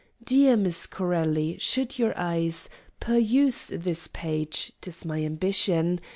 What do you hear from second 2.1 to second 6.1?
eyes Peruse this page ('tis my ambition!)